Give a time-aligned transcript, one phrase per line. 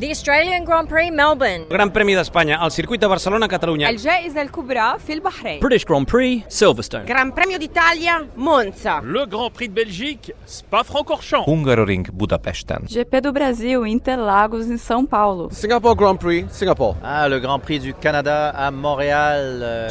[0.00, 1.66] The Australian Grand Prix Melbourne.
[1.68, 3.88] Gran Premi d'Espanya, al circuit de Barcelona Catalunya.
[3.88, 5.60] الجائزة الكبرى Fil البحرين.
[5.60, 7.04] British Grand Prix Silverstone.
[7.04, 9.02] Gran Premio d'Italia Monza.
[9.04, 11.46] Le Grand Prix de Belgique Spa-Francorchamps.
[11.46, 12.86] Hungaroring Budapesten.
[12.88, 15.50] GP do Brasil Interlagos em São Paulo.
[15.52, 16.96] Singapore Grand Prix Singapore.
[17.02, 19.60] Ah, le Grand Prix du Canada à Montréal.
[19.62, 19.88] Euh,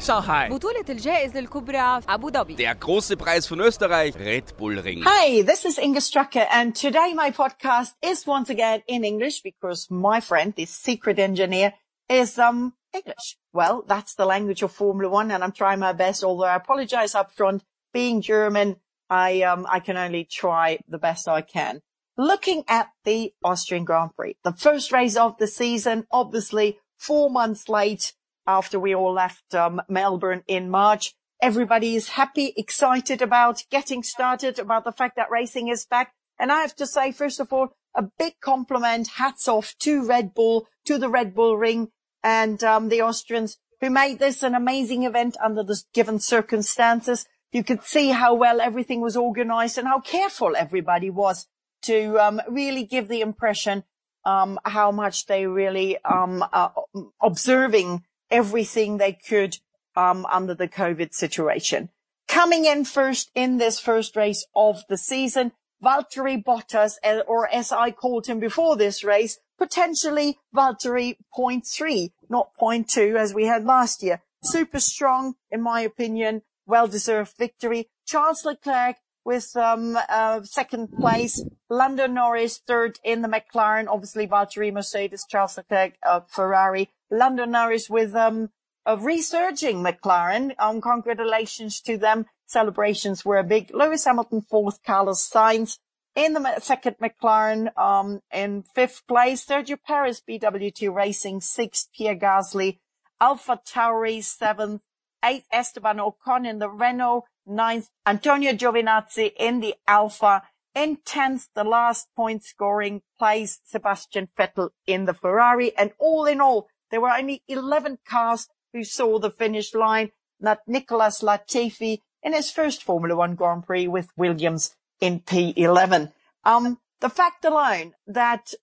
[0.00, 0.48] Shanghai.
[0.50, 2.56] بطولة الجائزة الكبرى Abu Dhabi.
[2.56, 5.04] Der große Preis von Österreich Red Bull Ring.
[5.04, 9.90] Hi, this is Inga Stracke and today my podcast is once again in English because
[9.90, 11.74] my friend, the secret engineer,
[12.08, 13.36] is um English.
[13.52, 16.24] Well, that's the language of Formula One, and I'm trying my best.
[16.24, 17.62] Although I apologize up front,
[17.92, 18.76] being German,
[19.08, 21.82] I um I can only try the best I can.
[22.16, 27.68] Looking at the Austrian Grand Prix, the first race of the season, obviously four months
[27.68, 28.12] late
[28.46, 31.14] after we all left um, Melbourne in March.
[31.40, 36.12] Everybody is happy, excited about getting started, about the fact that racing is back.
[36.38, 40.34] And I have to say, first of all, a big compliment, hats off to Red
[40.34, 41.88] Bull, to the Red Bull Ring
[42.22, 47.26] and um, the Austrians who made this an amazing event under the given circumstances.
[47.52, 51.48] You could see how well everything was organized and how careful everybody was
[51.82, 53.84] to um, really give the impression
[54.24, 56.74] um, how much they really um, are
[57.22, 59.58] observing everything they could
[59.96, 61.88] um, under the COVID situation.
[62.28, 67.72] Coming in first in this first race of the season, Valtteri Bottas, uh, or as
[67.72, 73.46] I called him before this race, potentially Valtteri point 0.3, not point 0.2 as we
[73.46, 74.22] had last year.
[74.42, 77.88] Super strong, in my opinion, well-deserved victory.
[78.06, 84.72] Charles Leclerc with um, uh, second place, Lando Norris third in the McLaren, obviously Valtteri
[84.72, 88.50] Mercedes, Charles Leclerc uh, Ferrari, Lando Norris with um,
[88.86, 90.52] a resurging McLaren.
[90.58, 92.26] Um, congratulations to them.
[92.50, 93.70] Celebrations were a big.
[93.72, 95.78] Lewis Hamilton fourth, Carlos Sainz
[96.16, 102.78] in the second McLaren, um, in fifth place, Sergio Perez, BWT Racing, sixth, Pierre Gasly,
[103.20, 104.82] Alfa Tauri, seventh,
[105.24, 110.42] eighth, Esteban Ocon in the Renault, ninth, Antonio Giovinazzi in the Alpha,
[110.74, 116.40] in tenth, the last point scoring place, Sebastian Vettel in the Ferrari, and all in
[116.40, 120.10] all, there were only 11 cars who saw the finish line,
[120.40, 126.12] not Nicolas Latifi in his first Formula One Grand Prix with Williams in P11.
[126.44, 128.54] Um, the fact alone that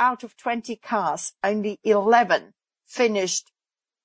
[0.00, 3.52] out of 20 cars, only 11 finished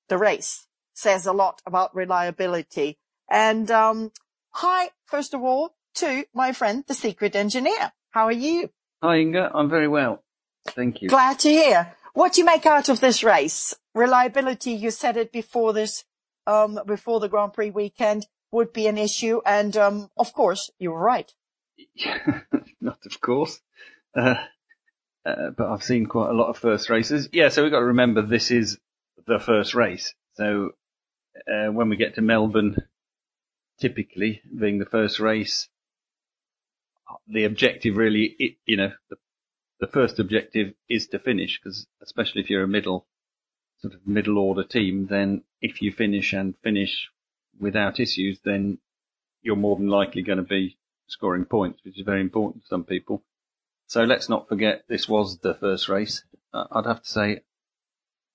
[0.08, 0.66] the race
[0.98, 2.98] says a lot about reliability.
[3.30, 4.10] And, um,
[4.50, 7.92] hi, first of all, to my friend, the secret engineer.
[8.10, 8.70] How are you?
[9.02, 9.50] Hi, Inga.
[9.54, 10.24] I'm very well.
[10.66, 11.08] Thank you.
[11.08, 11.94] Glad to hear.
[12.14, 13.74] What do you make out of this race?
[13.94, 16.04] Reliability, you said it before this,
[16.46, 19.40] um, before the Grand Prix weekend would be an issue.
[19.44, 21.32] And, um, of course, you were right.
[22.80, 23.60] Not of course.
[24.16, 24.36] Uh,
[25.24, 27.28] uh, but I've seen quite a lot of first races.
[27.32, 28.78] Yeah, so we've got to remember this is
[29.26, 30.14] the first race.
[30.34, 30.70] So
[31.46, 32.76] uh, when we get to Melbourne,
[33.78, 35.68] typically being the first race,
[37.26, 39.16] the objective really, it, you know, the,
[39.80, 43.06] the first objective is to finish because especially if you're a middle,
[43.80, 47.10] sort of middle order team, then if you finish and finish
[47.60, 48.78] without issues, then
[49.42, 52.84] you're more than likely going to be scoring points, which is very important to some
[52.84, 53.22] people.
[53.86, 56.24] So let's not forget this was the first race.
[56.52, 57.40] Uh, I'd have to say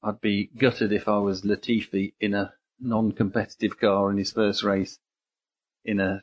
[0.01, 4.99] I'd be gutted if I was Latifi in a non-competitive car in his first race
[5.85, 6.21] in a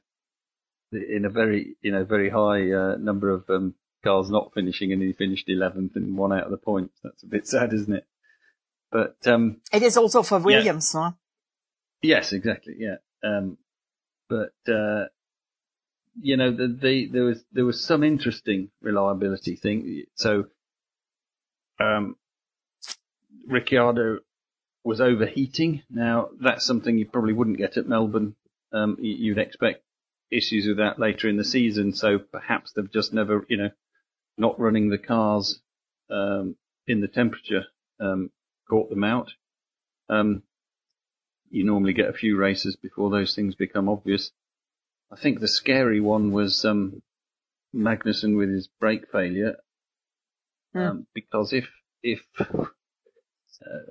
[0.92, 5.02] in a very you know very high uh, number of um, cars not finishing and
[5.02, 6.98] he finished 11th and one out of the points.
[7.02, 8.06] That's a bit sad, isn't it?
[8.90, 11.00] But um, it is also for Williams, yeah.
[11.00, 11.10] huh?
[12.02, 12.74] Yes, exactly.
[12.78, 12.96] Yeah.
[13.22, 13.58] Um,
[14.28, 15.06] but uh,
[16.20, 20.04] you know, the, the, there was there was some interesting reliability thing.
[20.14, 20.46] So,
[21.78, 22.16] um,
[23.46, 24.18] Ricciardo
[24.84, 25.82] was overheating.
[25.90, 28.34] Now that's something you probably wouldn't get at Melbourne.
[28.72, 29.82] Um, you'd expect
[30.30, 31.92] issues with that later in the season.
[31.92, 33.70] So perhaps they've just never, you know,
[34.38, 35.60] not running the cars
[36.10, 36.56] um,
[36.86, 37.64] in the temperature
[38.00, 38.30] um,
[38.68, 39.32] caught them out.
[40.08, 40.42] Um,
[41.50, 44.30] you normally get a few races before those things become obvious.
[45.10, 47.02] I think the scary one was um,
[47.74, 49.56] Magnussen with his brake failure,
[50.74, 51.68] um, because if
[52.02, 52.66] if uh,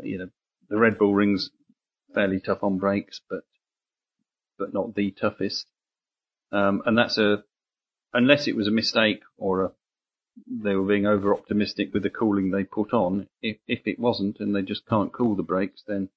[0.01, 0.29] you know
[0.69, 1.50] the Red Bull ring's
[2.13, 3.41] fairly tough on brakes, but
[4.57, 5.67] but not the toughest,
[6.51, 7.44] um, and that's a
[8.13, 9.71] unless it was a mistake or a
[10.47, 13.27] they were being over optimistic with the cooling they put on.
[13.41, 16.09] If if it wasn't and they just can't cool the brakes, then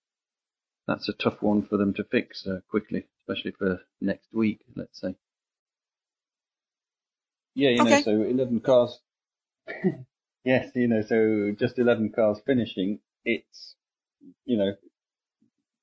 [0.86, 5.00] that's a tough one for them to fix uh, quickly, especially for next week, let's
[5.00, 5.14] say.
[7.54, 7.96] Yeah, you Okay.
[7.96, 8.98] know, so 11 cars,
[10.44, 13.74] yes, you know, so just 11 cars finishing, it's,
[14.44, 14.72] you know,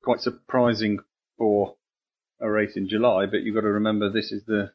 [0.03, 0.99] quite surprising
[1.37, 1.75] for
[2.41, 4.71] a race in July, but you've got to remember this is the,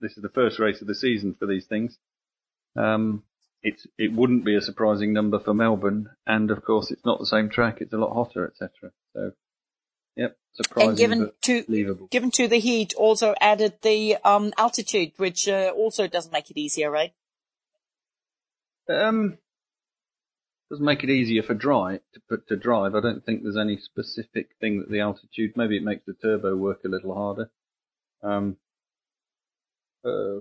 [0.00, 1.98] this is the first race of the season for these things.
[2.76, 3.24] Um,
[3.62, 7.26] it's, it wouldn't be a surprising number for Melbourne, and of course it's not the
[7.26, 8.92] same track, it's a lot hotter, etc.
[9.14, 9.32] So,
[10.16, 12.06] yep, surprising and given to believable.
[12.08, 16.58] given to the heat, also added the um, altitude, which uh, also doesn't make it
[16.58, 17.12] easier, right?
[18.88, 19.38] Um,
[20.70, 22.94] doesn't make it easier for drive to put to drive.
[22.94, 25.52] I don't think there's any specific thing that the altitude.
[25.56, 27.50] Maybe it makes the turbo work a little harder.
[28.22, 28.56] Um,
[30.04, 30.40] uh,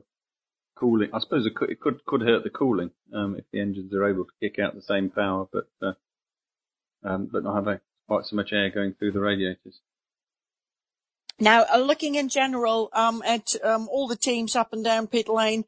[0.79, 1.09] cooling.
[1.13, 4.09] I suppose it could it could, could hurt the cooling um, if the engines are
[4.09, 5.93] able to kick out the same power, but uh,
[7.03, 9.81] um, but not have a, quite so much air going through the radiators.
[11.39, 15.29] Now, uh, looking in general um, at um, all the teams up and down pit
[15.29, 15.63] lane,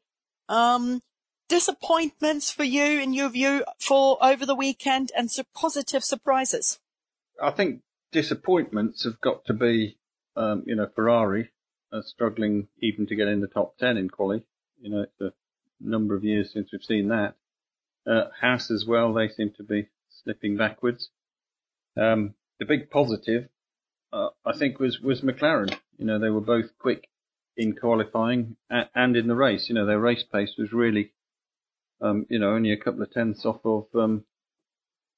[0.48, 1.00] um,
[1.48, 6.80] disappointments for you in your view for over the weekend and some positive surprises.
[7.40, 9.98] I think disappointments have got to be,
[10.36, 11.52] um, you know, Ferrari
[12.00, 14.42] struggling even to get in the top 10 in quali.
[14.80, 15.32] You know, it's a
[15.80, 17.36] number of years since we've seen that.
[18.04, 19.88] Uh, Haas as well, they seem to be
[20.24, 21.10] slipping backwards.
[21.96, 23.48] Um, the big positive,
[24.12, 25.76] uh, I think was, was McLaren.
[25.98, 27.08] You know, they were both quick
[27.56, 29.68] in qualifying and, in the race.
[29.68, 31.12] You know, their race pace was really,
[32.00, 34.24] um, you know, only a couple of tenths off of, um,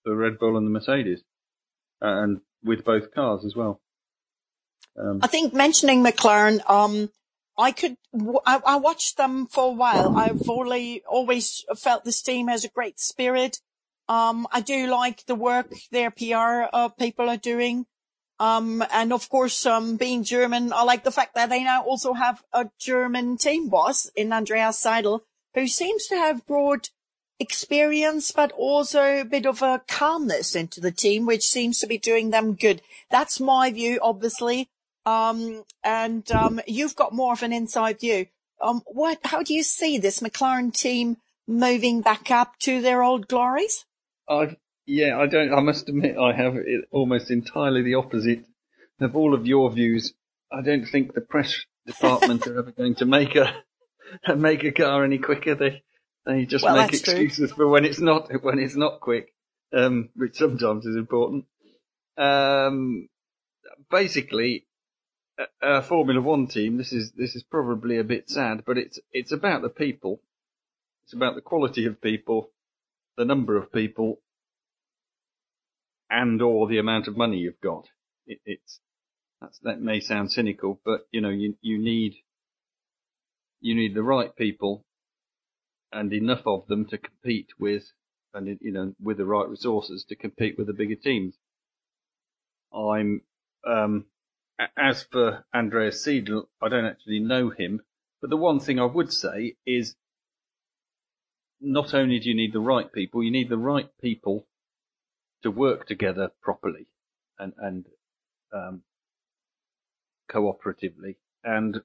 [0.04, 1.20] the Red Bull and the Mercedes.
[2.02, 3.80] Uh, and with both cars as well.
[4.98, 7.10] Um, I think mentioning McLaren, um,
[7.56, 7.96] I could,
[8.44, 10.16] I, I watched them for a while.
[10.16, 13.58] I've always, always felt this team has a great spirit.
[14.08, 17.86] Um, I do like the work their PR uh, people are doing.
[18.40, 22.14] Um, and of course, um, being German, I like the fact that they now also
[22.14, 25.20] have a German team boss in Andreas Seidl,
[25.54, 26.90] who seems to have brought
[27.38, 31.98] experience, but also a bit of a calmness into the team, which seems to be
[31.98, 32.82] doing them good.
[33.10, 34.68] That's my view, obviously.
[35.06, 38.26] Um, and, um, you've got more of an inside view.
[38.60, 43.28] Um, what, how do you see this McLaren team moving back up to their old
[43.28, 43.84] glories?
[44.28, 44.56] I
[44.86, 45.52] yeah, I don't.
[45.52, 48.44] I must admit, I have it almost entirely the opposite
[49.00, 50.12] of all of your views.
[50.52, 53.54] I don't think the press department are ever going to make a
[54.36, 55.54] make a car any quicker.
[55.54, 55.82] They
[56.26, 57.14] they just Well, make that's true.
[57.14, 59.32] excuses for when it's not when it's not quick,
[59.72, 61.46] um, which sometimes is important.
[62.16, 63.08] Um,
[63.90, 64.66] basically,
[65.38, 66.76] a, a Formula One team.
[66.76, 70.20] This is this is probably a bit sad, but it's it's about the people.
[71.04, 72.50] It's about the quality of people,
[73.16, 74.20] the number of people,
[76.10, 77.86] and or the amount of money you've got.
[78.26, 78.80] It, it's
[79.40, 82.14] that's, that may sound cynical, but you know you you need
[83.60, 84.84] you need the right people
[85.92, 87.84] and enough of them to compete with,
[88.34, 91.34] and you know with the right resources to compete with the bigger teams.
[92.74, 93.22] I'm
[93.66, 94.06] um,
[94.76, 97.80] as for Andreas Seidl, I don't actually know him,
[98.20, 99.94] but the one thing I would say is
[101.64, 104.46] not only do you need the right people, you need the right people
[105.42, 106.86] to work together properly
[107.38, 107.86] and and
[108.52, 108.82] um,
[110.30, 111.80] cooperatively, and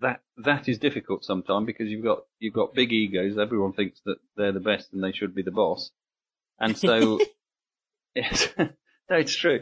[0.00, 3.38] that that is difficult sometimes because you've got you've got big egos.
[3.38, 5.90] Everyone thinks that they're the best and they should be the boss,
[6.58, 7.20] and so
[8.14, 8.68] yes, no,
[9.10, 9.60] it's true.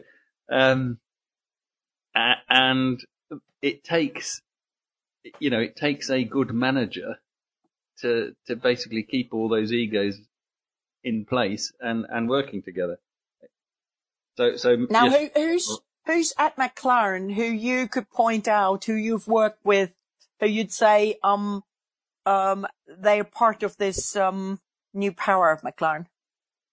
[0.50, 0.98] Um,
[2.14, 3.00] and
[3.62, 4.42] it takes
[5.38, 7.18] you know it takes a good manager
[8.02, 10.18] to to basically keep all those egos
[11.02, 12.98] in place and and working together.
[14.36, 18.94] So so Now, yes, who, who's who's at McLaren who you could point out who
[18.94, 19.92] you've worked with,
[20.40, 21.62] who you'd say um
[22.26, 24.60] um they're part of this um
[24.94, 26.06] new power of McLaren?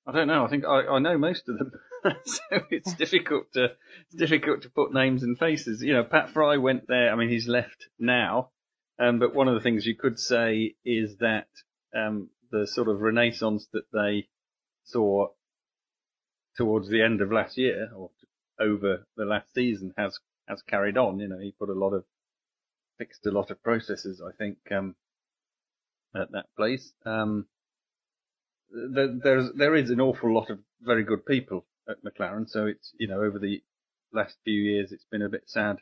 [0.06, 0.46] I don't know.
[0.46, 1.72] I think I, I know most of them,
[2.26, 3.72] so it's difficult to
[4.06, 5.82] it's difficult to put names and faces.
[5.84, 7.12] You know, Pat Fry went there.
[7.12, 8.50] I mean, he's left now,
[9.00, 11.48] um, but one of the things you could say is that
[11.96, 14.28] um, the sort of renaissance that they
[14.84, 15.28] saw
[16.56, 18.10] towards the end of last year or
[18.60, 21.20] over the last season has has carried on.
[21.20, 22.04] You know, he put a lot of
[22.98, 24.22] fixed a lot of processes.
[24.26, 24.96] I think um,
[26.16, 26.92] at that place.
[27.06, 27.48] Um,
[28.72, 32.50] there, there's there is an awful lot of very good people at McLaren.
[32.50, 33.62] So it's you know over the
[34.14, 35.78] last few years it's been a bit sad.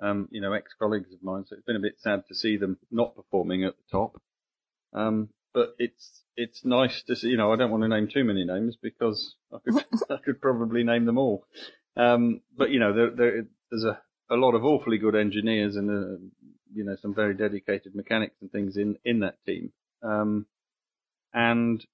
[0.00, 2.76] Um, you know, ex-colleagues of mine, so it's been a bit sad to see them
[2.90, 4.20] not performing at the top.
[4.92, 7.28] Um, but it's it's nice to see.
[7.28, 10.40] You know, I don't want to name too many names because I could I could
[10.40, 11.46] probably name them all.
[11.96, 13.98] Um, but you know, there, there there's a
[14.28, 16.18] a lot of awfully good engineers and uh,
[16.74, 19.72] you know some very dedicated mechanics and things in in that team.
[20.02, 20.46] Um,
[21.32, 21.84] and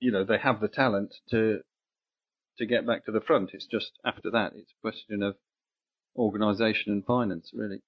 [0.00, 1.60] you know they have the talent to
[2.58, 3.50] to get back to the front.
[3.54, 5.36] It's just after that, it's a question of
[6.16, 7.80] organisation and finance, really.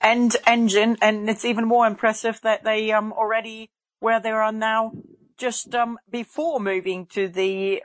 [0.00, 3.70] And engine, and it's even more impressive that they um already
[4.00, 4.92] where they are now,
[5.36, 7.82] just um before moving to the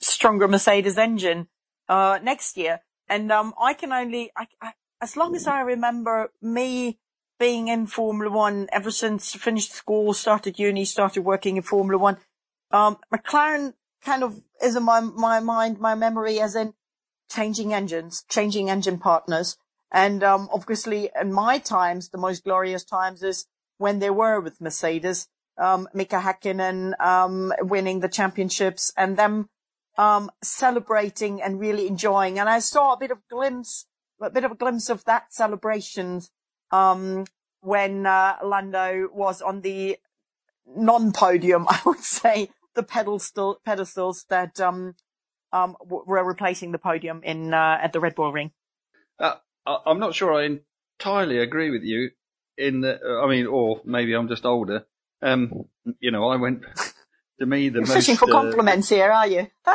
[0.00, 1.48] stronger Mercedes engine
[1.88, 2.80] uh next year.
[3.08, 7.00] And um I can only I, I as long as I remember me
[7.40, 12.18] being in Formula One ever since finished school, started uni, started working in Formula One.
[12.70, 13.74] Um, McLaren
[14.04, 16.72] kind of is in my, my mind, my memory as in
[17.30, 19.56] changing engines, changing engine partners.
[19.90, 23.46] And, um, obviously in my times, the most glorious times is
[23.78, 29.48] when they were with Mercedes, um, Mika Hakkinen, um, winning the championships and them,
[29.98, 32.38] um, celebrating and really enjoying.
[32.38, 33.86] And I saw a bit of glimpse,
[34.20, 36.30] a bit of a glimpse of that celebrations
[36.70, 37.26] um,
[37.60, 39.98] when uh, Lando was on the
[40.66, 44.94] non-podium, I would say, the pedestal, pedestals that um,
[45.52, 48.52] um, were replacing the podium in uh, at the Red Bull Ring.
[49.18, 50.58] Uh, I'm not sure I
[50.98, 52.10] entirely agree with you.
[52.58, 54.84] In the, I mean, or maybe I'm just older.
[55.22, 55.64] Um,
[56.00, 56.62] you know, I went.
[57.40, 59.48] To me, the You're most fishing for uh, compliments here, are you?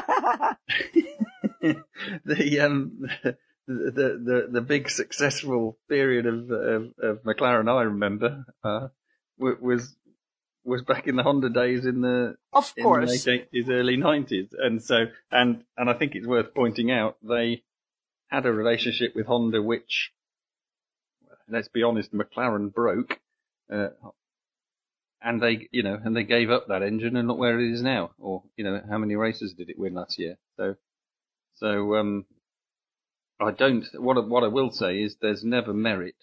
[2.24, 3.10] the um
[3.68, 8.88] the the the big successful period of of, of McLaren I remember uh,
[9.38, 9.96] was
[10.68, 13.98] was back in the Honda days in the of course in the late eighties, early
[13.98, 17.64] nineties, and so and and I think it's worth pointing out they
[18.28, 20.12] had a relationship with Honda which,
[21.50, 23.20] let's be honest, McLaren broke,
[23.72, 23.90] uh,
[25.22, 27.82] and they you know and they gave up that engine and look where it is
[27.82, 30.38] now, or you know how many races did it win last year?
[30.58, 30.76] So
[31.56, 32.26] so um
[33.40, 33.86] I don't.
[33.94, 36.16] What I, what I will say is there's never merit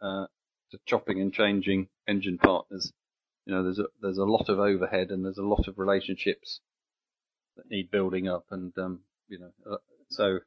[0.00, 0.26] uh,
[0.70, 2.92] to chopping and changing engine partners.
[3.46, 6.60] You know, there's a there's a lot of overhead and there's a lot of relationships
[7.56, 9.76] that need building up, and um, you know, uh,
[10.08, 10.40] so.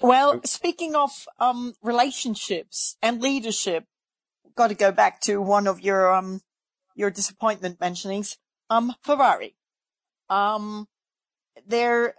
[0.00, 3.84] Well, speaking of um, relationships and leadership,
[4.54, 6.40] got to go back to one of your um,
[6.94, 8.36] your disappointment mentionings.
[8.70, 9.56] Um, Ferrari.
[10.28, 10.88] Um,
[11.66, 12.14] there,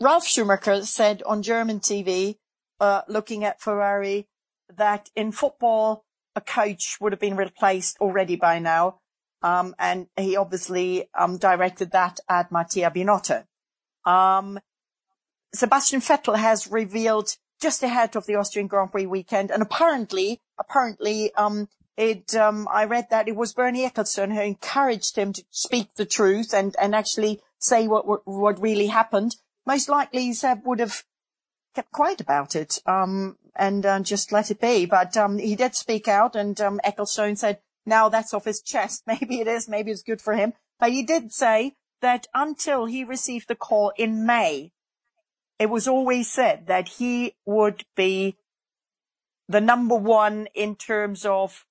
[0.00, 2.36] Ralf Schumacher said on German TV
[2.80, 4.28] uh, looking at Ferrari
[4.76, 6.04] that in football,
[6.36, 9.00] a coach would have been replaced already by now.
[9.42, 13.44] Um, and he obviously, um, directed that at Mattia Binotto.
[14.04, 14.58] Um,
[15.54, 21.32] Sebastian Vettel has revealed just ahead of the Austrian Grand Prix weekend, and apparently, apparently,
[21.34, 25.94] um, it, um, I read that it was Bernie Ecclestone who encouraged him to speak
[25.94, 29.34] the truth and, and actually say what, what, what really happened.
[29.66, 31.02] Most likely Seb would have
[31.74, 34.86] kept quiet about it, um, and uh, just let it be.
[34.86, 39.02] But um, he did speak out, and um, Ecclestone said, "Now that's off his chest.
[39.06, 39.68] Maybe it is.
[39.68, 43.92] Maybe it's good for him." But he did say that until he received the call
[43.96, 44.72] in May,
[45.58, 48.36] it was always said that he would be
[49.48, 51.64] the number one in terms of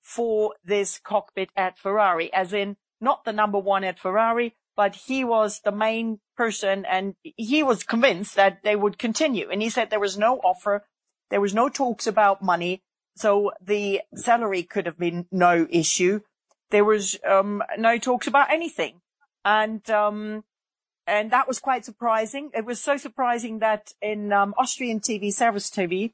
[0.00, 5.22] for this cockpit at Ferrari, as in not the number one at Ferrari, but he
[5.22, 9.50] was the main person and he was convinced that they would continue.
[9.50, 10.86] And he said there was no offer.
[11.30, 12.82] There was no talks about money.
[13.18, 16.20] So the salary could have been no issue.
[16.70, 19.00] There was, um, no talks about anything.
[19.44, 20.44] And, um,
[21.06, 22.50] and that was quite surprising.
[22.54, 26.12] It was so surprising that in, um, Austrian TV, ServusTV,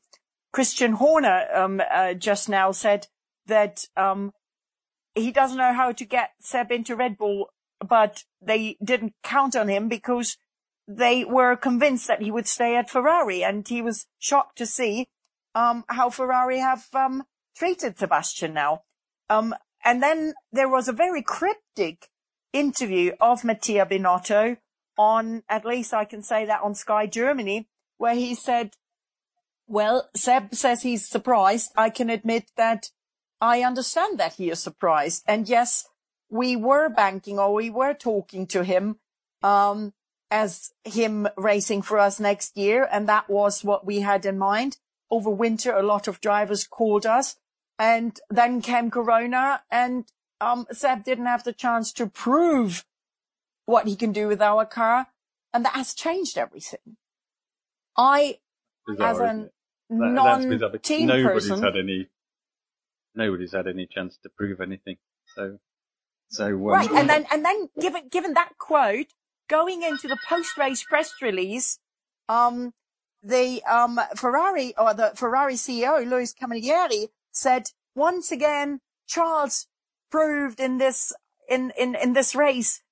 [0.53, 3.09] Christian Horner, um, uh, just now said
[3.47, 4.33] that, um,
[5.15, 7.51] he doesn't know how to get Seb into Red Bull
[7.89, 10.37] but they didn't count on him because
[10.87, 15.09] they were convinced that he would stay at Ferrari, and he was shocked to see
[15.55, 17.25] um, how Ferrari have um,
[17.57, 18.83] treated Sebastian now.
[19.31, 22.09] Um, and then there was a very cryptic
[22.53, 24.57] interview of Mattia Binotto
[24.97, 27.69] on, at least I can say that on Sky Germany,
[27.99, 28.73] where he said,
[29.67, 31.73] well, Seb says he's surprised.
[31.77, 32.91] I can admit that
[33.41, 35.25] I understand that he is surprised.
[35.27, 35.89] And yes,
[36.31, 38.97] we were banking or we were talking to him
[39.43, 39.93] um,
[40.31, 44.79] as him racing for us next year, and that was what we had in mind.
[45.11, 47.37] Over winter, a lot of drivers called us,
[47.79, 50.07] and then came Corona, and
[50.41, 52.85] um, Seb didn't have the chance to prove
[53.67, 55.09] what he can do with our car,
[55.53, 56.97] and that has changed everything.
[57.97, 58.39] I,
[58.87, 59.53] Bizarre, as a it?
[59.91, 62.09] That- that's bizarre, because non-team nobody's person, had any
[63.15, 64.97] nobody's had any chance to prove anything.
[65.37, 65.59] So
[66.29, 69.09] so um, Right, and then and then given given that quote,
[69.49, 71.79] going into the post race press release,
[72.29, 72.73] um,
[73.25, 79.66] the um Ferrari or the Ferrari CEO Louis Camilleri said once again Charles
[80.11, 81.12] proved in this
[81.49, 82.83] in, in, in this race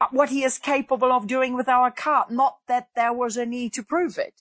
[0.00, 3.44] uh, what he is capable of doing with our car, not that there was a
[3.44, 4.34] need to prove it.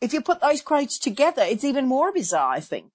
[0.00, 2.92] If you put those quotes together, it's even more bizarre, I think.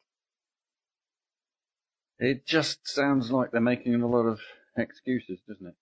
[2.19, 4.39] It just sounds like they're making a lot of
[4.77, 5.75] excuses, doesn't it?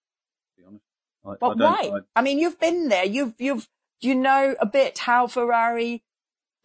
[0.56, 0.84] To be honest.
[1.26, 1.98] I, But I why?
[1.98, 3.06] I- I mean, you've been there.
[3.06, 3.68] You've, you've,
[4.02, 6.04] you know a bit how Ferrari,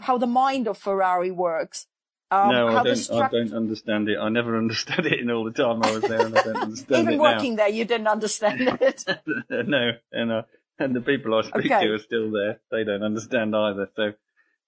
[0.00, 1.86] how the mind of Ferrari works.
[2.30, 3.10] Um, no, I don't.
[3.10, 4.18] I don't understand it.
[4.18, 7.02] I never understood it in all the time I was there, and I don't understand
[7.06, 9.04] Even it working there, you didn't understand it.
[9.50, 10.42] no, and uh,
[10.78, 11.86] and the people I speak Okay.
[11.86, 12.60] to are still there.
[12.70, 13.88] They don't understand either.
[13.96, 14.12] So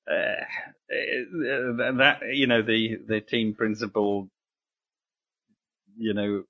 [0.07, 4.29] uh, uh, that you know the the team principle,
[5.97, 6.45] you know,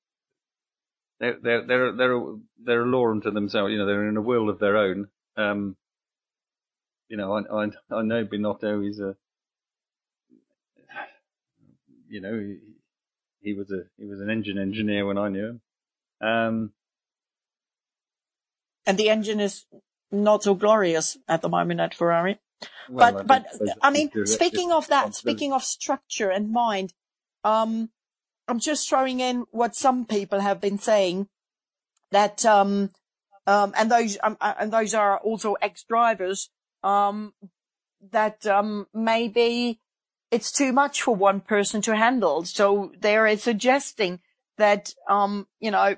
[1.21, 2.21] they're they're they're they're
[2.62, 3.71] they're a law unto themselves.
[3.71, 5.09] You know, they're in a world of their own.
[5.37, 5.76] Um,
[7.09, 9.17] you know, I I, I know Binotto is a
[12.09, 12.59] you know, he,
[13.41, 15.61] he was a he was an engine engineer when I knew him.
[16.21, 16.73] Um,
[18.87, 19.67] and the engine is
[20.13, 22.39] not so glorious at the moment at Ferrari.
[22.89, 26.93] well, but I but I mean, speaking of that, speaking of structure and mind,
[27.43, 27.91] um,
[28.47, 31.29] I'm just throwing in what some people have been saying
[32.13, 32.91] that um,
[33.47, 36.51] um, and those um, uh, and those are also ex-drivers
[36.85, 37.33] um,
[38.12, 39.81] that um, maybe
[40.31, 42.45] it's too much for one person to handle.
[42.45, 44.21] So they are suggesting
[44.59, 45.97] that um, you know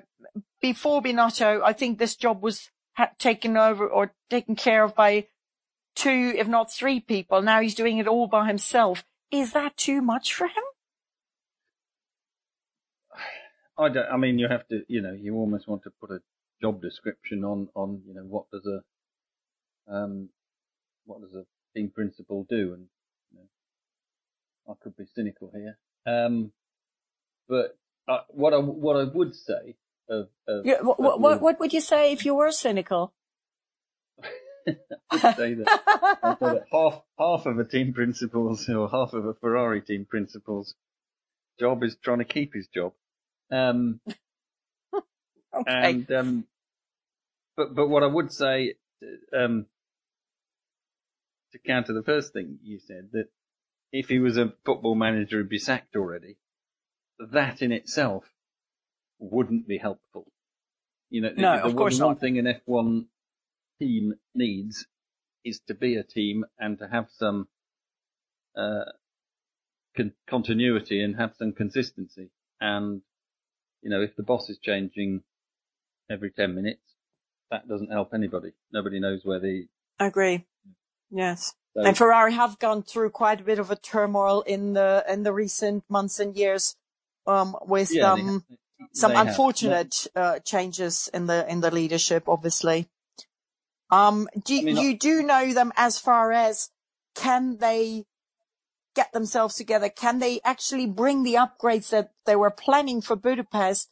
[0.61, 5.27] before Binotto, I think this job was ha- taken over or taken care of by
[5.95, 7.41] two, if not three people.
[7.41, 9.03] Now he's doing it all by himself.
[9.31, 10.63] Is that too much for him?
[13.77, 14.07] I don't.
[14.11, 14.81] I mean, you have to.
[14.87, 16.21] You know, you almost want to put a
[16.61, 20.29] job description on on you know what does a um
[21.07, 21.45] what does a
[21.75, 22.87] team principal do, and
[23.31, 23.47] you know,
[24.69, 25.77] I could be cynical here.
[26.05, 26.51] Um,
[27.49, 29.75] but uh, what I what I would say
[30.09, 33.13] of, of Yeah, what, of what, what, would you say if you were cynical?
[34.67, 34.75] say
[35.53, 35.81] that,
[36.23, 40.05] I'd say that half half of a team principal's or half of a Ferrari team
[40.05, 40.75] principal's
[41.59, 42.93] job is trying to keep his job.
[43.51, 43.99] Um,
[45.53, 45.71] Okay.
[45.89, 46.47] and um,
[47.55, 48.75] but but what I would say,
[49.35, 49.65] um,
[51.57, 53.27] to counter the first thing you said, that
[53.91, 56.37] if he was a football manager he'd be sacked already,
[57.19, 58.25] that in itself
[59.19, 60.27] wouldn't be helpful.
[61.09, 62.19] You know, No, of the course one not.
[62.19, 63.05] thing an F1
[63.79, 64.85] team needs
[65.43, 67.47] is to be a team and to have some
[68.55, 68.91] uh,
[69.95, 72.29] con- continuity and have some consistency.
[72.59, 73.01] And
[73.81, 75.23] you know, if the boss is changing
[76.09, 76.81] every 10 minutes,
[77.51, 78.51] that doesn't help anybody.
[78.73, 79.67] Nobody knows where the,
[79.99, 80.45] I agree.
[81.11, 81.53] Yes.
[81.75, 85.23] so, And Ferrari have gone through quite a bit of a turmoil in the in
[85.23, 86.75] the recent months and years,
[87.25, 88.45] um, with yeah, they um,
[88.93, 89.27] some they have.
[89.27, 92.87] unfortunate uh, changes in the in the leadership, obviously.
[93.89, 96.69] Um, do I mean, you do know them as far as
[97.15, 98.05] can they
[98.95, 99.89] get themselves together?
[99.89, 103.89] Can they actually bring the upgrades that they were planning for Budapest?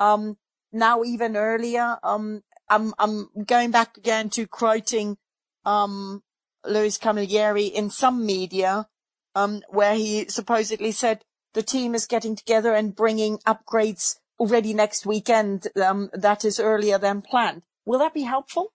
[0.00, 0.36] Um,
[0.72, 1.98] now even earlier.
[2.02, 5.16] Um, I'm I'm going back again to quoting
[5.64, 6.22] um
[6.64, 8.88] Louis Camilleri in some media,
[9.34, 15.06] um, where he supposedly said the team is getting together and bringing upgrades already next
[15.06, 15.68] weekend.
[15.76, 17.62] Um, that is earlier than planned.
[17.84, 18.72] Will that be helpful?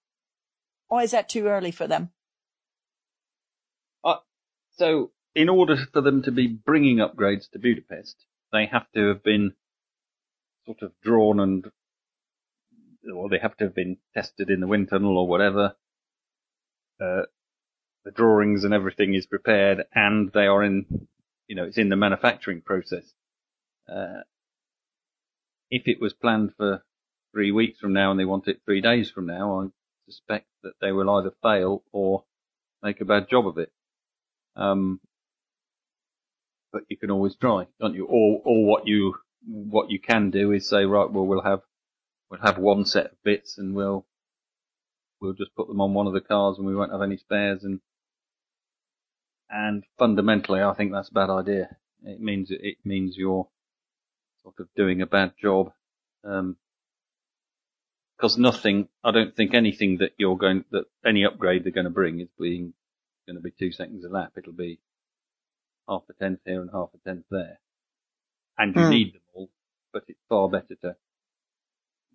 [0.90, 2.12] Or is that too early for them?
[4.04, 4.18] Uh,
[4.72, 9.24] so, in order for them to be bringing upgrades to Budapest, they have to have
[9.24, 9.54] been
[10.66, 11.66] sort of drawn and,
[13.14, 15.76] or they have to have been tested in the wind tunnel or whatever.
[17.02, 17.24] Uh,
[18.06, 21.08] the drawings and everything is prepared and they are in,
[21.48, 23.14] you know, it's in the manufacturing process.
[23.90, 24.22] Uh,
[25.70, 26.84] if it was planned for
[27.32, 29.68] three weeks from now and they want it three days from now, I
[30.06, 32.26] suspect that they will either fail or
[32.82, 33.72] make a bad job of it.
[34.56, 35.00] Um,
[36.72, 38.06] but you can always try, can't you?
[38.06, 39.16] Or, or what you,
[39.48, 41.62] what you can do is say, right, well, we'll have,
[42.30, 44.06] we'll have one set of bits and we'll,
[45.22, 47.64] we'll just put them on one of the cars and we won't have any spares
[47.64, 47.80] and,
[49.54, 51.78] and fundamentally, I think that's a bad idea.
[52.04, 53.48] It means, it means you're
[54.42, 55.72] sort of doing a bad job.
[56.24, 56.58] Um,
[58.18, 61.92] because nothing, I don't think anything that you're going, that any upgrade they're going to
[61.92, 62.74] bring is being,
[63.28, 64.32] going to be two seconds a lap.
[64.38, 64.80] It'll be
[65.88, 67.60] half a tenth here and half a tenth there.
[68.58, 68.90] And you Hmm.
[68.90, 69.50] need them all,
[69.92, 70.96] but it's far better to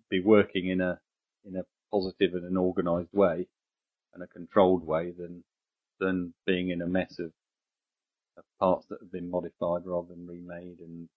[0.09, 0.99] be working in a,
[1.45, 3.47] in a positive and an organized way
[4.13, 5.43] and a controlled way than,
[5.99, 7.31] than being in a mess of,
[8.37, 11.09] of parts that have been modified rather than remade and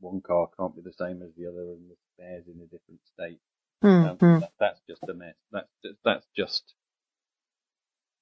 [0.00, 3.00] one car can't be the same as the other and the spares in a different
[3.14, 3.40] state.
[3.82, 4.38] Um, hmm.
[4.40, 5.34] that, that's just a mess.
[5.52, 6.74] That's just, that's just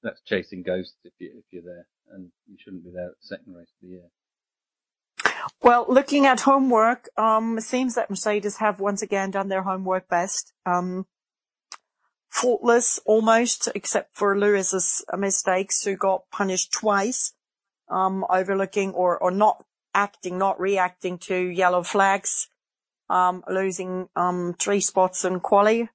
[0.02, 3.26] that's chasing ghosts if you if you're there, and you shouldn't be there at the
[3.26, 4.10] second race of the year.
[5.62, 10.08] Well, looking at homework, um, it seems that Mercedes have once again done their homework
[10.08, 10.52] best.
[10.66, 11.06] Um,
[12.36, 17.32] faultless almost, except for Lewis's mistakes, who got punished twice,
[17.88, 22.48] um, overlooking or, or not acting, not reacting to yellow flags,
[23.08, 25.88] um, losing, um, three spots in quali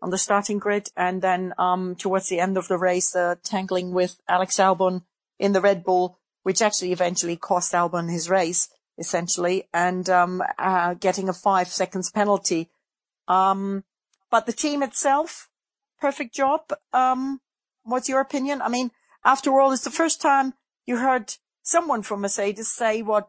[0.00, 0.90] on the starting grid.
[0.96, 5.02] And then, um, towards the end of the race, uh, tangling with Alex Albon
[5.40, 10.94] in the Red Bull, which actually eventually cost Albon his race, essentially, and, um, uh,
[10.94, 12.70] getting a five seconds penalty.
[13.26, 13.82] Um,
[14.30, 15.49] but the team itself,
[16.00, 16.72] perfect job.
[16.92, 17.40] Um,
[17.82, 18.62] what's your opinion?
[18.62, 18.90] I mean,
[19.24, 20.54] after all, it's the first time
[20.86, 23.28] you heard someone from Mercedes say what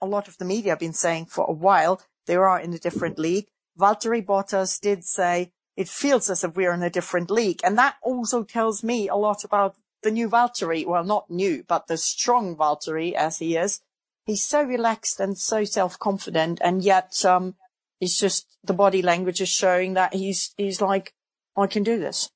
[0.00, 2.00] a lot of the media have been saying for a while.
[2.26, 3.46] They are in a different league.
[3.78, 7.60] Valtteri Bottas did say it feels as if we're in a different league.
[7.64, 10.86] And that also tells me a lot about the new Valtteri.
[10.86, 13.80] Well, not new, but the strong Valtteri as he is.
[14.26, 16.60] He's so relaxed and so self-confident.
[16.62, 17.54] And yet, um,
[18.00, 21.14] it's just the body language is showing that he's, he's like,
[21.60, 22.30] I can do this.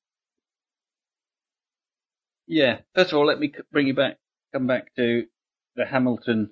[2.47, 2.79] Yeah.
[2.93, 4.17] First of all, let me bring you back,
[4.53, 5.25] come back to
[5.75, 6.51] the Hamilton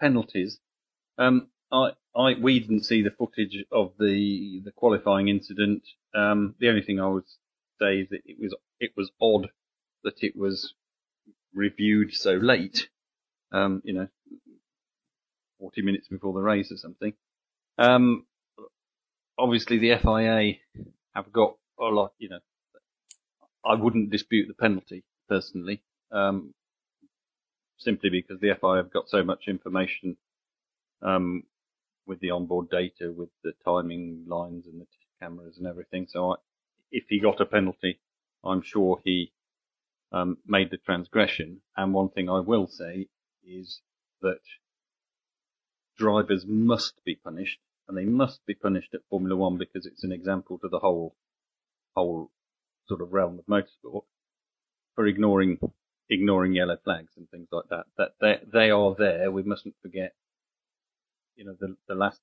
[0.00, 0.58] penalties.
[1.16, 5.82] Um, I, I, we didn't see the footage of the, the qualifying incident.
[6.14, 7.24] Um, the only thing I would
[7.80, 9.50] say is that it was, it was odd
[10.04, 10.74] that it was
[11.54, 12.88] reviewed so late.
[13.52, 14.08] Um, you know,
[15.60, 17.14] 40 minutes before the race or something.
[17.78, 18.26] Um,
[19.38, 20.54] obviously the FIA
[21.14, 22.40] have got a lot, you know,
[23.64, 26.54] I wouldn't dispute the penalty personally, um,
[27.78, 30.16] simply because the FIA have got so much information,
[31.02, 31.44] um,
[32.06, 34.86] with the onboard data, with the timing lines and the
[35.20, 36.06] cameras and everything.
[36.08, 36.34] So I,
[36.90, 38.00] if he got a penalty,
[38.44, 39.32] I'm sure he,
[40.12, 41.60] um, made the transgression.
[41.76, 43.08] And one thing I will say
[43.44, 43.80] is
[44.22, 44.40] that
[45.96, 50.12] drivers must be punished and they must be punished at Formula One because it's an
[50.12, 51.14] example to the whole,
[51.98, 52.30] whole
[52.88, 54.04] sort of realm of motorsport
[54.94, 55.58] for ignoring,
[56.10, 57.86] ignoring yellow flags and things like that.
[57.98, 59.30] That they, they are there.
[59.30, 60.14] We mustn't forget,
[61.36, 62.20] you know, the, the last,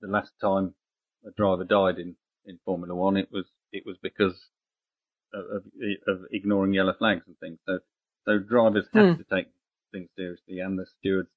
[0.00, 0.74] the last time
[1.26, 4.36] a driver died in, in Formula One, it was, it was because
[5.34, 5.62] of, of,
[6.08, 7.58] of ignoring yellow flags and things.
[7.66, 7.80] So,
[8.26, 9.12] so drivers have Hmm.
[9.18, 9.48] to take
[9.92, 11.30] things seriously and the stewards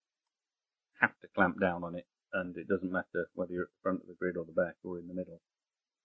[1.01, 2.05] have to clamp down on it.
[2.33, 4.75] And it doesn't matter whether you're at the front of the grid or the back
[4.83, 5.41] or in the middle.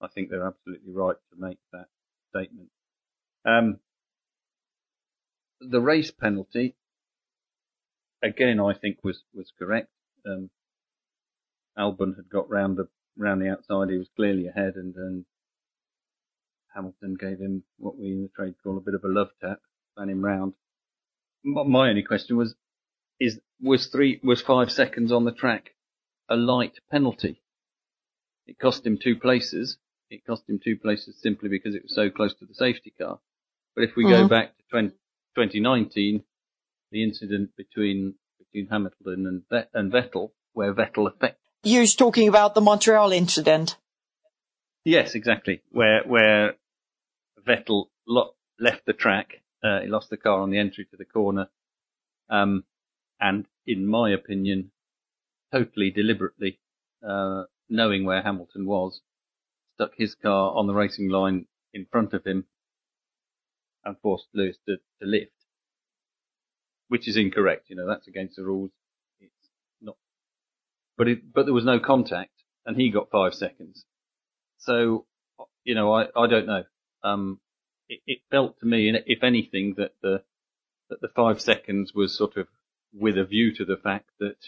[0.04, 1.86] I think they're absolutely right to make that
[2.30, 2.68] statement.
[3.44, 3.78] Um,
[5.60, 6.76] the race penalty,
[8.22, 9.88] again, I think was, was correct.
[10.26, 10.50] Um,
[11.78, 13.90] Albon had got round the, round the outside.
[13.90, 15.24] He was clearly ahead and, and
[16.74, 19.60] Hamilton gave him what we in the trade call a bit of a love tap,
[19.96, 20.54] ran him round.
[21.42, 22.54] My, my only question was,
[23.20, 25.70] is, was three, was five seconds on the track
[26.28, 27.40] a light penalty?
[28.46, 29.78] It cost him two places.
[30.10, 33.18] It cost him two places simply because it was so close to the safety car.
[33.74, 34.28] But if we go Mhm.
[34.28, 34.94] back to 20,
[35.34, 36.24] 2019,
[36.90, 42.54] the incident between, between Hamilton and, Vet, and Vettel, where Vettel affect, You're talking about
[42.54, 43.78] the Montreal incident.
[44.84, 45.62] Yes, exactly.
[45.70, 46.56] Where where
[47.42, 51.06] Vettel lo- left the track, uh, he lost the car on the entry to the
[51.06, 51.48] corner,
[52.28, 52.64] um,
[53.18, 54.72] and in my opinion,
[55.50, 56.60] totally deliberately,
[57.02, 59.00] uh, knowing where Hamilton was,
[59.74, 62.44] stuck his car on the racing line in front of him,
[63.84, 65.32] and forced Lewis to, to lift,
[66.88, 67.66] which is incorrect.
[67.68, 68.70] You know that's against the rules.
[69.20, 69.96] It's not,
[70.96, 73.84] but it but there was no contact, and he got five seconds.
[74.58, 75.04] So,
[75.64, 76.64] you know, I, I don't know.
[77.02, 77.40] Um,
[77.88, 80.22] it, it felt to me, if anything, that the,
[80.88, 82.46] that the five seconds was sort of
[82.94, 84.38] with a view to the fact that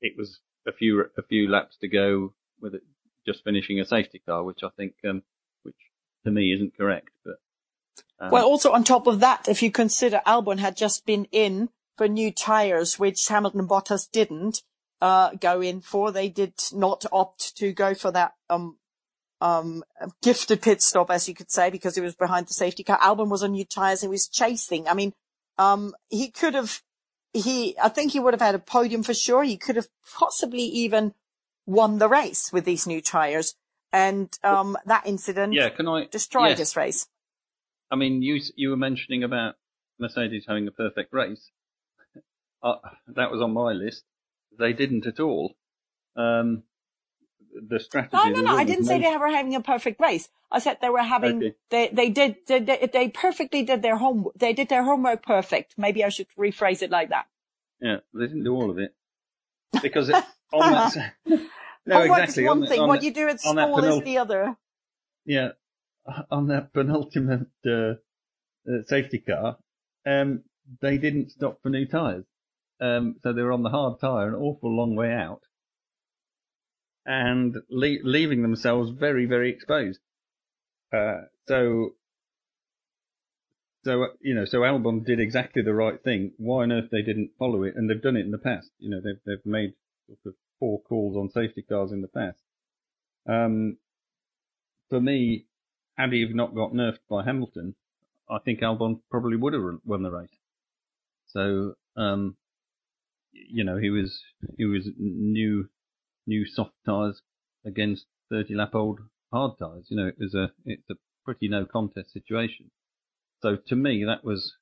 [0.00, 2.82] it was a few, a few laps to go with it
[3.26, 5.22] just finishing a safety car, which I think, um,
[5.62, 5.76] which
[6.24, 7.36] to me isn't correct, but.
[8.18, 11.68] Um, Well, also on top of that, if you consider Albon had just been in
[11.96, 14.62] for new tires, which Hamilton and Bottas didn't
[15.00, 18.78] uh, go in for, they did not opt to go for that um,
[19.40, 19.84] um,
[20.22, 22.98] gifted pit stop, as you could say, because he was behind the safety car.
[22.98, 24.88] Albon was on new tires and he was chasing.
[24.88, 25.12] I mean,
[25.58, 26.82] um, he could have,
[27.32, 29.42] he, I think he would have had a podium for sure.
[29.42, 31.14] He could have possibly even
[31.66, 33.54] won the race with these new tires.
[33.92, 36.58] And um, that incident yeah, can I destroyed yes.
[36.58, 37.06] his race.
[37.90, 39.54] I mean, you you were mentioning about
[40.00, 41.50] Mercedes having a perfect race.
[42.62, 42.76] Uh,
[43.14, 44.02] that was on my list.
[44.58, 45.54] they didn't at all.
[46.16, 46.64] Um,
[47.54, 48.16] the strategy.
[48.16, 48.56] No, no, no.
[48.56, 50.28] I didn't say they were having a perfect race.
[50.50, 51.54] I said they were having, Okay.
[51.70, 55.74] they, they did, they, they, they perfectly did their home, they did their homework perfect.
[55.76, 57.26] Maybe I should rephrase it like that.
[57.80, 58.94] Yeah, they didn't do all of it
[59.82, 60.24] because it,
[60.62, 61.12] on that.
[61.86, 62.44] No, exactly.
[62.46, 62.80] on one the- thing.
[62.80, 64.56] on what the- you do at on school is the other.
[65.26, 65.48] Yeah,
[66.30, 67.70] on that penultimate uh,
[68.66, 69.58] uh, safety car,
[70.06, 70.44] um,
[70.80, 72.24] they didn't stop for new tyres.
[72.80, 75.42] Um, so they were on the hard tyre an awful long way out
[77.06, 80.00] and le- leaving themselves very, very exposed.
[80.92, 81.90] Uh, so,
[83.84, 86.32] so, uh, you know, so Albon did exactly the right thing.
[86.38, 87.74] Why on earth they didn't follow it?
[87.76, 88.70] And they've done it in the past.
[88.78, 89.74] You know, they've, they've made
[90.06, 92.40] sort of poor calls on safety cars in the past.
[93.28, 93.78] Um,
[94.90, 95.46] for me,
[95.96, 97.74] had he not got nerfed by Hamilton,
[98.28, 100.28] I think Albon probably would have won the race.
[101.26, 102.36] So, um,
[103.32, 104.22] you know, he was,
[104.56, 105.68] he was new,
[106.26, 107.22] new soft tyres
[107.64, 109.00] against 30 lap old
[109.32, 109.86] hard tyres.
[109.88, 112.70] You know, it was a, it's a pretty no contest situation.
[113.42, 114.54] So to me, that was,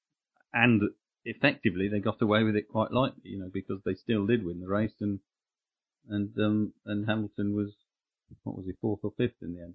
[0.52, 0.82] and
[1.24, 4.60] effectively they got away with it quite lightly, you know, because they still did win
[4.60, 5.20] the race and,
[6.08, 7.72] and, um, and Hamilton was,
[8.44, 9.74] what was he, fourth or fifth in the end?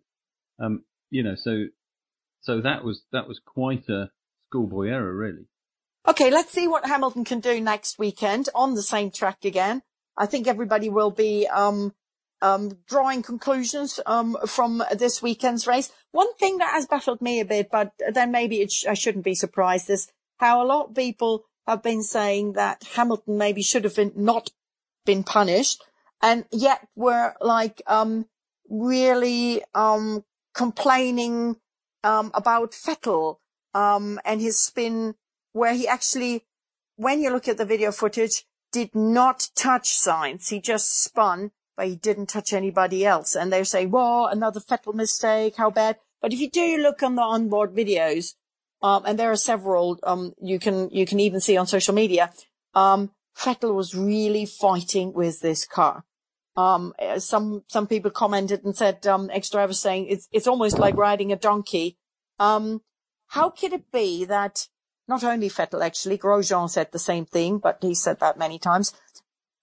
[0.59, 1.65] Um, you know, so,
[2.41, 4.11] so that was, that was quite a
[4.47, 5.45] schoolboy error, really.
[6.07, 9.83] Okay, let's see what Hamilton can do next weekend on the same track again.
[10.15, 11.93] I think everybody will be um,
[12.41, 15.91] um, drawing conclusions um, from this weekend's race.
[16.11, 19.35] One thing that has baffled me a bit, but then maybe sh- I shouldn't be
[19.35, 23.95] surprised, is how a lot of people have been saying that Hamilton maybe should have
[23.95, 24.49] been not
[25.05, 25.83] been punished,
[26.21, 28.27] and yet were like um,
[28.69, 31.58] really um, complaining
[32.03, 33.38] um, about Vettel
[33.73, 35.15] um, and his spin,
[35.53, 36.45] where he actually,
[36.95, 40.49] when you look at the video footage, did not touch signs.
[40.49, 43.36] He just spun, but he didn't touch anybody else.
[43.36, 45.56] And they're saying, "Whoa, another Vettel mistake!
[45.58, 48.36] How bad!" But if you do look on the onboard videos,
[48.82, 52.32] um, and there are several, um, you can you can even see on social media,
[52.73, 56.04] um, Vettel was really fighting with this car.
[56.56, 60.97] Um, uh, some some people commented and said, um, ex-driver saying it's it's almost like
[60.97, 61.97] riding a donkey.
[62.39, 62.82] Um,
[63.28, 64.67] how could it be that
[65.08, 68.93] not only Vettel actually, Grosjean said the same thing, but he said that many times.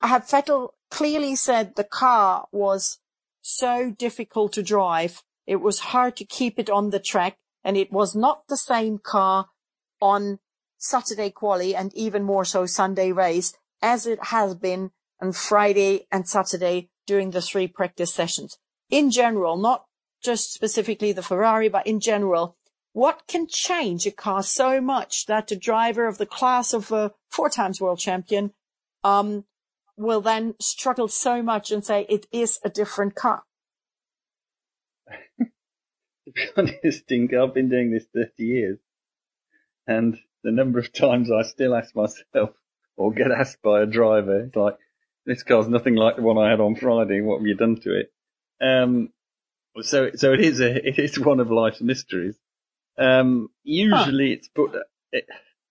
[0.00, 2.98] Had Vettel clearly said the car was
[3.40, 7.92] so difficult to drive, it was hard to keep it on the track, and it
[7.92, 9.46] was not the same car
[10.00, 10.38] on
[10.78, 16.26] Saturday quali and even more so Sunday race as it has been on Friday and
[16.26, 18.56] Saturday during the three practice sessions.
[18.88, 19.84] In general, not
[20.24, 22.56] just specifically the Ferrari, but in general,
[22.94, 27.12] what can change a car so much that the driver of the class of a
[27.30, 28.52] four times world champion
[29.02, 29.44] um,
[29.98, 33.42] will then struggle so much and say it is a different car?
[35.38, 38.78] to be honest, Dink, I've been doing this 30 years.
[39.86, 42.50] And the number of times I still ask myself,
[42.96, 44.76] or get asked by a driver, it's like,
[45.26, 47.20] this car's nothing like the one I had on Friday.
[47.20, 48.12] What have you done to it?
[48.60, 49.10] Um,
[49.80, 52.36] so, so it is a, it is one of life's mysteries.
[52.98, 54.72] Um, usually it's put,
[55.12, 55.26] it,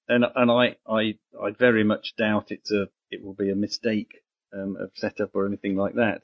[0.07, 4.23] and, and I, I, I very much doubt it's a, it will be a mistake,
[4.53, 6.21] um, of setup or anything like that.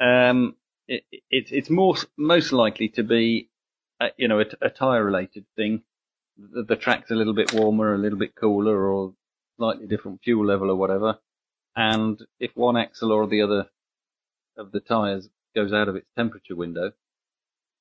[0.00, 0.56] Um,
[0.88, 3.50] it, it, it's more, most likely to be,
[4.00, 5.82] uh, you know, a, a tire related thing.
[6.38, 9.14] The, the track's a little bit warmer, a little bit cooler, or
[9.62, 11.18] slightly different fuel level or whatever.
[11.76, 13.66] And if one axle or the other
[14.58, 16.90] of the tires goes out of its temperature window,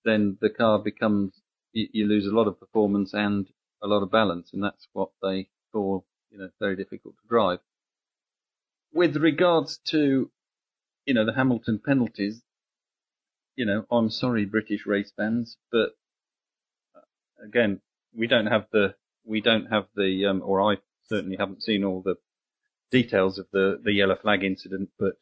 [0.05, 1.33] then the car becomes,
[1.73, 3.47] you, lose a lot of performance and
[3.81, 4.51] a lot of balance.
[4.53, 7.59] And that's what they call, you know, very difficult to drive.
[8.93, 10.29] With regards to,
[11.07, 12.43] you know, the Hamilton penalties,
[13.55, 15.89] you know, I'm sorry, British race fans, but
[16.95, 17.01] uh,
[17.43, 17.81] again,
[18.15, 18.93] we don't have the,
[19.25, 20.77] we don't have the, um, or I
[21.11, 22.15] certainly haven't seen all the
[22.89, 25.15] details of the, the yellow flag incident, but,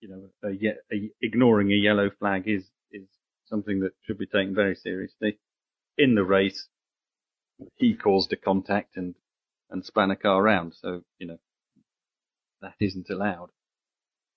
[0.00, 0.50] you know, a,
[0.94, 3.06] a, ignoring a yellow flag is, is
[3.46, 5.38] something that should be taken very seriously.
[5.96, 6.68] In the race,
[7.76, 9.14] he caused a contact and,
[9.70, 10.74] and span a car around.
[10.80, 11.38] So, you know,
[12.60, 13.50] that isn't allowed.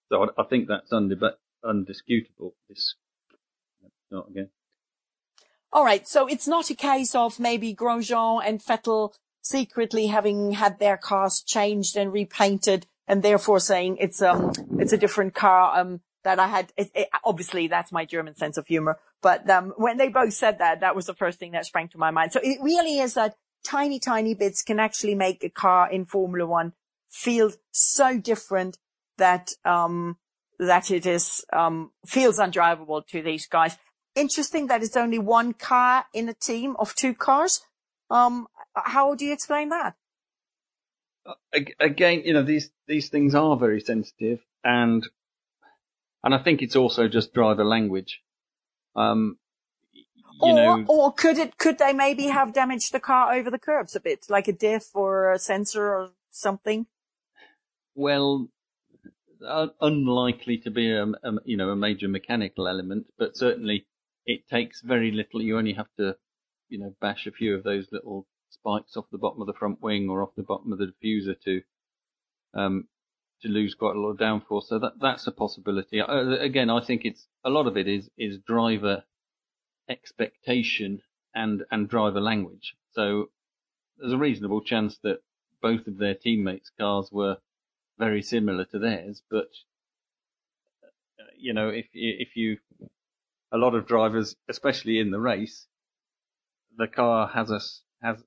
[0.09, 2.55] So I, I think that's undeb- undisputable.
[2.69, 2.95] This,
[4.11, 4.49] not again.
[5.73, 6.07] All right.
[6.07, 11.41] So it's not a case of maybe Grosjean and Vettel secretly having had their cars
[11.45, 16.47] changed and repainted and therefore saying it's, um, it's a different car, um, that I
[16.47, 16.71] had.
[16.77, 18.99] It, it, obviously that's my German sense of humor.
[19.21, 21.97] But, um, when they both said that, that was the first thing that sprang to
[21.97, 22.31] my mind.
[22.31, 26.47] So it really is that tiny, tiny bits can actually make a car in Formula
[26.47, 26.73] One
[27.09, 28.77] feel so different
[29.17, 30.17] that um,
[30.59, 33.77] that it is um, feels undrivable to these guys.
[34.15, 37.61] Interesting that it's only one car in a team of two cars.
[38.09, 39.95] Um, how do you explain that?
[41.79, 45.07] Again, you know these these things are very sensitive, and
[46.23, 48.21] and I think it's also just driver language.
[48.95, 49.37] Um,
[50.41, 53.59] you or, know, or could it, could they maybe have damaged the car over the
[53.59, 56.87] curbs a bit, like a diff or a sensor or something?
[57.95, 58.47] well,
[59.45, 63.87] uh, unlikely to be a, a you know a major mechanical element, but certainly
[64.25, 65.41] it takes very little.
[65.41, 66.15] You only have to
[66.69, 69.81] you know bash a few of those little spikes off the bottom of the front
[69.81, 71.61] wing or off the bottom of the diffuser to
[72.53, 72.87] um
[73.41, 74.65] to lose quite a lot of downforce.
[74.65, 75.99] So that that's a possibility.
[75.99, 79.03] Uh, again, I think it's a lot of it is is driver
[79.89, 81.01] expectation
[81.33, 82.75] and and driver language.
[82.91, 83.29] So
[83.97, 85.21] there's a reasonable chance that
[85.61, 87.37] both of their teammates' cars were
[87.97, 89.49] very similar to theirs, but
[90.83, 92.57] uh, you know, if if you
[93.51, 95.67] a lot of drivers, especially in the race,
[96.77, 98.23] the car has us has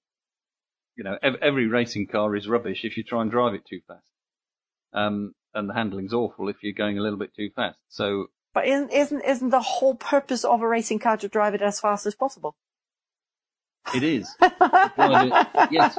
[0.96, 4.06] you know every racing car is rubbish if you try and drive it too fast,
[4.92, 7.78] um, and the handling's awful if you're going a little bit too fast.
[7.88, 11.62] So But isn't, isn't, isn't the whole purpose of a racing car to drive it
[11.62, 12.56] as fast as possible?
[13.94, 14.34] it is.
[14.96, 15.98] It- yes,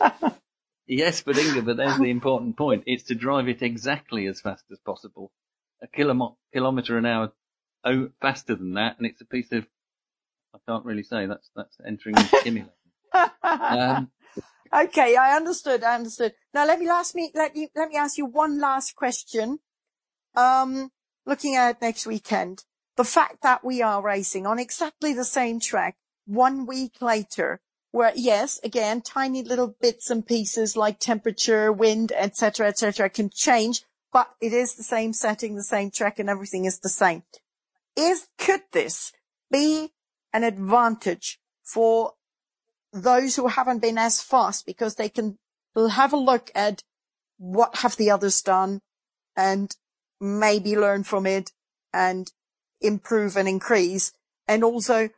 [0.87, 2.83] yes, but Inga, but there's the important point.
[2.85, 5.31] It's to drive it exactly as fast as possible,
[5.81, 7.33] a kilom- kilometre an hour
[7.85, 9.65] oh, faster than that, and it's a piece of
[10.53, 12.67] I can't really say that's that's entering Kimmy.
[13.43, 14.11] Um,
[14.73, 15.83] okay, I understood.
[15.83, 16.33] I understood.
[16.53, 19.59] Now let me last me let you let me ask you one last question.
[20.35, 20.91] Um,
[21.25, 22.65] looking at next weekend,
[22.97, 28.11] the fact that we are racing on exactly the same track one week later, where
[28.15, 34.29] yes, again, tiny little bits and pieces like temperature, wind, etc., etc., can change, but
[34.41, 37.23] it is the same setting, the same track, and everything is the same.
[37.95, 39.13] Is could this
[39.51, 39.91] be
[40.33, 42.13] an advantage for
[42.95, 45.37] those who haven't been as fast because they can
[45.75, 46.81] have a look at
[47.37, 48.79] what have the others done
[49.35, 49.75] and
[50.21, 51.51] maybe learn from it
[51.93, 52.31] and
[52.79, 54.13] improve and increase.
[54.47, 55.09] And also,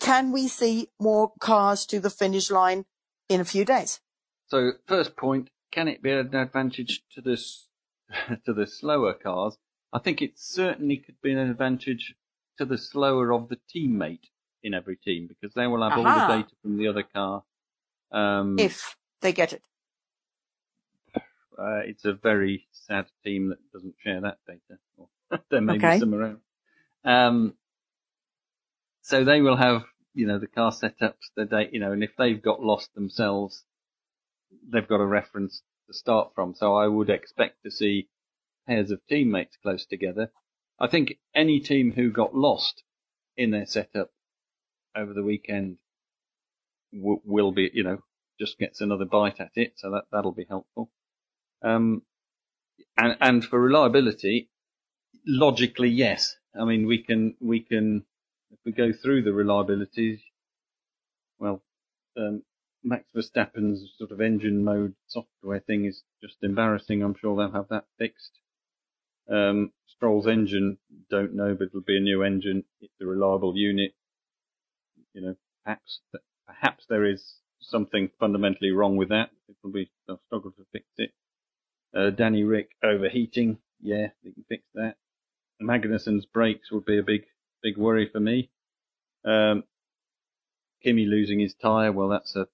[0.00, 2.84] can we see more cars to the finish line
[3.30, 4.00] in a few days?
[4.48, 7.68] So first point, can it be an advantage to this
[8.44, 9.56] to the slower cars?
[9.94, 12.14] I think it certainly could be an advantage
[12.58, 14.28] to the slower of the teammate
[14.64, 17.44] in every team because they will have all the data from the other car.
[18.10, 19.62] Um, If they get it.
[21.58, 24.78] uh, it's a very sad team that doesn't share that data.
[24.96, 25.08] Or
[25.50, 25.96] there may Okay.
[25.96, 26.40] be some around.
[27.04, 27.54] Um,
[29.02, 29.82] so they will have,
[30.14, 33.64] you know, the car setups, the date, you know, and if they've got lost themselves,
[34.70, 36.54] they've got a reference to start from.
[36.54, 38.08] So I would expect to see
[38.66, 40.30] pairs of teammates close together.
[40.80, 42.82] I think any team who got lost
[43.36, 44.10] in their setup
[44.96, 45.78] over the weekend
[46.92, 47.98] w- will be, you know,
[48.38, 49.74] just gets another bite at it.
[49.76, 50.90] So that, that'll be helpful.
[51.62, 52.02] Um,
[52.96, 54.50] and, and for reliability,
[55.26, 56.36] logically, yes.
[56.58, 58.04] I mean, we can, we can,
[58.50, 60.20] if we go through the reliabilities,
[61.38, 61.62] well,
[62.16, 62.42] um,
[62.84, 67.02] Max Verstappen's sort of engine mode software thing is just embarrassing.
[67.02, 68.38] I'm sure they'll have that fixed.
[69.30, 70.78] Um, Stroll's engine,
[71.10, 72.64] don't know, but it'll be a new engine.
[72.80, 73.94] It's a reliable unit.
[75.14, 76.00] You know, perhaps,
[76.46, 79.30] perhaps there is something fundamentally wrong with that.
[79.48, 81.12] It'll be, they'll struggle to fix it.
[81.96, 83.58] Uh, Danny Rick overheating.
[83.80, 84.96] Yeah, they can fix that.
[85.62, 87.26] Magnussen's brakes would be a big,
[87.62, 88.50] big worry for me.
[89.24, 89.64] Um,
[90.82, 92.46] Kimi losing his tyre, well, that's a,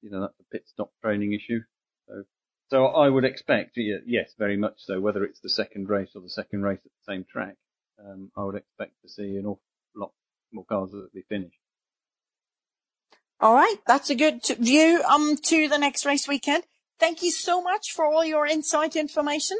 [0.00, 1.60] you know, that's a pit stop training issue.
[2.08, 2.24] So,
[2.70, 6.30] so I would expect, yes, very much so, whether it's the second race or the
[6.30, 7.56] second race at the same track,
[7.98, 9.60] um, I would expect to see an awful
[9.94, 10.12] lot
[10.52, 11.52] more cars that the finish.
[13.44, 13.76] All right.
[13.86, 16.64] That's a good view, um, to the next race weekend.
[16.98, 19.58] Thank you so much for all your insight information.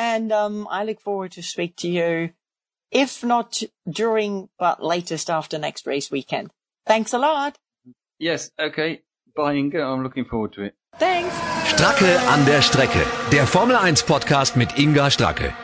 [0.00, 2.30] And, um, I look forward to speak to you,
[2.90, 6.50] if not during, but latest after next race weekend.
[6.88, 7.56] Thanks a lot.
[8.18, 9.02] Yes, okay.
[9.36, 9.80] Bye, Inga.
[9.80, 10.74] I'm looking forward to it.
[10.98, 11.36] Thanks.
[11.72, 13.06] Stracke an der Strecke.
[13.30, 15.54] Der Formel 1 Podcast mit Inga Stracke.